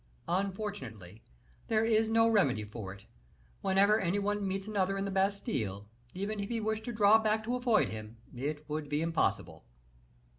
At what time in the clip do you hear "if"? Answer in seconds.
6.39-6.49